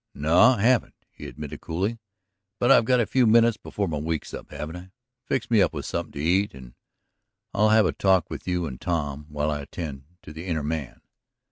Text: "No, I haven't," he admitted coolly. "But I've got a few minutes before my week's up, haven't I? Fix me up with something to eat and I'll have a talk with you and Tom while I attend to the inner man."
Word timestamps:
"No, 0.15 0.35
I 0.39 0.61
haven't," 0.63 0.95
he 1.11 1.27
admitted 1.27 1.61
coolly. 1.61 1.99
"But 2.57 2.71
I've 2.71 2.85
got 2.85 2.99
a 2.99 3.05
few 3.05 3.27
minutes 3.27 3.55
before 3.57 3.87
my 3.87 3.99
week's 3.99 4.33
up, 4.33 4.49
haven't 4.49 4.75
I? 4.75 4.91
Fix 5.27 5.51
me 5.51 5.61
up 5.61 5.73
with 5.73 5.85
something 5.85 6.13
to 6.13 6.19
eat 6.19 6.55
and 6.55 6.73
I'll 7.53 7.69
have 7.69 7.85
a 7.85 7.91
talk 7.93 8.27
with 8.27 8.47
you 8.47 8.65
and 8.65 8.81
Tom 8.81 9.27
while 9.29 9.51
I 9.51 9.59
attend 9.61 10.05
to 10.23 10.33
the 10.33 10.47
inner 10.47 10.63
man." 10.63 11.01